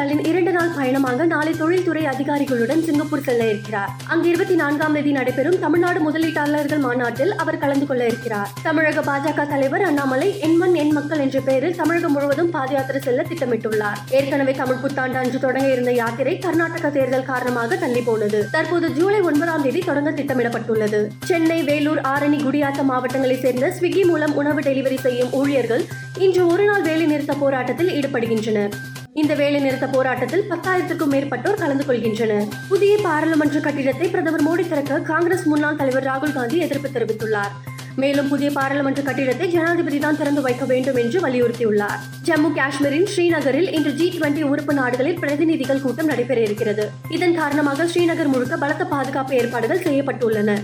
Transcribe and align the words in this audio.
ஸ்டாலின் 0.00 0.28
இரண்டு 0.28 0.52
நாள் 0.54 0.70
பயணமாக 0.76 1.24
நாளை 1.30 1.50
தொழில்துறை 1.58 2.02
அதிகாரிகளுடன் 2.10 2.82
சிங்கப்பூர் 2.84 3.22
செல்ல 3.26 3.46
இருக்கிறார். 3.48 3.90
அங்கு 4.12 4.28
இருபத்தி 4.28 4.54
நான்காம் 4.60 4.94
தேதி 4.96 5.10
நடைபெறும் 5.16 5.58
தமிழ்நாடு 5.64 5.98
முதலீட்டாளர்கள் 6.06 6.80
மாநாட்டில் 6.84 7.32
அவர் 7.42 7.58
கலந்து 7.62 7.86
கொள்ள 7.86 8.06
இருக்கிறார். 8.10 8.48
தமிழக 8.66 9.02
பாஜக 9.08 9.44
தலைவர் 9.50 9.82
அண்ணாமலை 9.88 10.28
எண்மண் 10.46 10.76
எண் 10.82 10.92
மக்கள் 10.98 11.22
என்ற 11.24 11.40
பெயரில் 11.48 11.76
தமிழகம் 11.80 12.12
முழுவதும் 12.12 12.50
பாத 12.54 12.72
யாத்திரை 12.76 13.00
செல்ல 13.06 13.24
திட்டமிட்டுள்ளார். 13.30 13.98
ஏற்கனவே 14.10 14.52
தமிழ் 14.60 14.80
புத்தாண்டு 14.84 15.18
அன்று 15.22 15.40
தொடங்க 15.44 15.68
இருந்த 15.74 15.92
யாத்திரை 15.92 16.38
கர்நாடக 16.38 16.90
தேர்தல் 16.96 17.28
காரணமாக 17.32 17.76
தள்ளி 17.76 18.02
போனது. 18.08 18.40
தற்போது 18.54 18.90
ஜூலை 19.00 19.20
ஒன்பதாம் 19.20 19.66
தேதி 19.66 19.82
தொடங்க 19.90 20.12
திட்டமிடப்பட்டுள்ளது. 20.20 21.02
சென்னை 21.32 21.62
வேலூர் 21.62 22.00
ஆரணி 22.14 22.40
குடியாத்தம் 22.46 22.90
மாவட்டங்களைச் 22.92 23.44
சேர்ந்த 23.46 23.74
ஸ்விக்கி 23.80 24.06
மூலம் 24.12 24.34
உணவு 24.42 24.62
டெலிவரி 24.68 25.00
செய்யும் 25.06 25.34
ஊழியர்கள் 25.42 25.84
இன்று 26.26 26.44
ஒருநாள் 26.54 26.86
வேலை 26.88 27.06
நிறுத்த 27.06 27.36
போராட்டத்தில் 27.44 27.92
ஈடுபடுகின்றனர். 27.98 28.74
இந்த 29.14 29.34
வேலை 29.34 29.60
நிறுத்த 29.60 29.86
போராட்டத்தில் 29.86 30.44
பத்தாயிரத்திற்கும் 30.50 31.12
மேற்பட்டோர் 31.12 31.58
கலந்து 31.58 31.84
கொள்கின்றனர். 31.84 32.44
புதிய 32.68 32.98
பாராளுமன்ற 33.02 33.60
கட்டிடத்தை 33.60 34.08
பிரதமர் 34.08 34.44
மோடி 34.48 34.68
திறக்க 34.68 35.00
காங்கிரஸ் 35.00 35.44
முன்னாள் 35.44 35.76
தலைவர் 35.76 36.04
ராகுல் 36.04 36.32
காந்தி 36.32 36.58
எதிர்ப்பு 36.58 36.88
தெரிவித்துள்ளார். 36.88 37.52
மேலும் 37.96 38.28
புதிய 38.28 38.50
பாராளுமன்ற 38.50 39.02
கட்டிடத்தை 39.02 39.48
ஜனாதிபதி 39.48 39.98
தான் 39.98 40.16
திறந்து 40.16 40.42
வைக்க 40.42 40.64
வேண்டும் 40.64 40.96
என்று 40.96 41.20
வலியுறுத்தியுள்ளார். 41.20 41.98
ஜம்மு 42.22 42.50
காஷ்மீரின் 42.54 43.08
ஸ்ரீநகரில் 43.14 43.72
இன்று 43.72 43.92
ஜி 43.92 44.18
டுவெண்டி 44.18 44.42
உறுப்பு 44.42 44.74
நாடுகளில் 44.74 45.18
பிரதிநிதிகள் 45.18 45.80
கூட்டம் 45.80 46.06
நடைபெற 46.06 46.40
இருக்கிறது. 46.40 46.90
இதன் 47.08 47.34
காரணமாக 47.34 47.84
ஸ்ரீநகர் 47.84 48.26
முழுக்க 48.26 48.56
பலத்த 48.56 48.84
பாதுகாப்பு 48.84 49.34
ஏற்பாடுகள் 49.34 49.84
செய்யப்பட்டுள்ளன. 49.88 50.56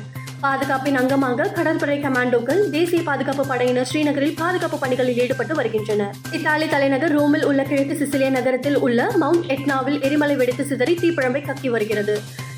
பாதுகாப்பின் 0.47 0.99
அங்கமாக 1.01 1.53
கடற்படை 1.53 1.97
கமாண்டோக்கள் 2.03 2.61
தேசிய 2.71 3.03
பாதுகாப்பு 3.03 3.47
படையினர் 3.47 3.89
ஸ்ரீநகரில் 3.93 4.35
பாதுகாப்பு 4.37 4.79
பணிகளில் 4.79 5.19
ஈடுபட்டு 5.23 5.55
வருகின்றனர். 5.55 6.15
இத்தாலி 6.33 6.69
தலைநகர் 6.69 7.13
ரோமில் 7.13 7.45
உள்ள 7.45 7.63
கிழக்கு 7.63 7.97
சிசிலிய 7.97 8.31
நகரத்தில் 8.31 8.79
உள்ள 8.79 9.09
மவுண்ட் 9.17 9.47
எட்னாவில் 9.47 9.99
எரிமலை 10.03 10.37
வெடித்து 10.37 10.65
சிதறி 10.65 10.95
தீப்பிழம்பை 10.95 11.43
கக்கி 11.49 11.71
வருகிறது. 11.71 12.17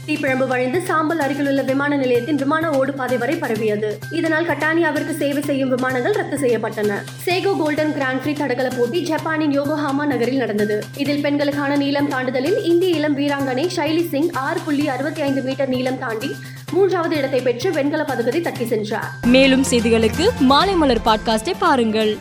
தீப்பிழம்பு 0.09 0.47
வழிந்து 0.47 0.81
சாம்பல் 0.81 1.19
அருகிலுள்ள 1.19 1.63
விமான 1.63 1.97
நிலையத்தின் 1.97 2.37
விமான 2.37 2.71
ஓடுபாதை 2.71 3.19
வரை 3.19 3.35
பரவியது. 3.35 3.99
இதனால் 4.11 4.47
கட்டானியாவிற்கு 4.47 5.17
சேவை 5.17 5.43
செய்யும் 5.43 5.69
விமானங்கள் 5.69 6.13
ரத்து 6.13 6.37
செய்யப்பட்டன. 6.37 6.93
சேகோ 7.27 7.59
கோல்டன் 7.59 7.93
கிராண்ட் 7.93 8.23
பிரீ 8.23 8.33
தடகள 8.33 8.69
போட்டி 8.69 9.03
ஜப்பானின் 9.03 9.61
யோகோஹாமா 9.61 10.07
நகரில் 10.07 10.37
நடந்தது. 10.37 10.85
இதில் 10.97 11.21
பெண்களுக்கான 11.21 11.77
நீளம் 11.77 12.11
தாண்டுதலில் 12.11 12.65
இந்திய 12.65 12.97
இளம் 12.97 13.19
வீராங்கனை 13.19 13.69
ஷைலி 13.77 14.09
சிங் 14.09 14.31
ஆறு 14.33 14.61
புள்ளி 14.61 14.89
அறுபத்தி 14.89 15.23
ஐந்து 15.23 15.43
மீட்டர் 15.43 15.69
நீளம் 15.69 15.99
தாண்டி 15.99 16.35
மூன்றாவது 16.73 17.17
இடத்தை 17.17 17.41
பெற்று 17.41 17.73
வெண்கல 17.73 18.05
பதக்கத்தை 18.05 18.41
தட்டி 18.41 18.67
சென்றார். 18.67 19.11
மேலும் 19.27 19.65
செய்திகளுக்கு 19.71 20.29
மாலை 20.39 20.75
மலர் 20.75 21.05
பாட்காஸ்டை 21.05 21.55
பாருங்கள். 21.59 22.17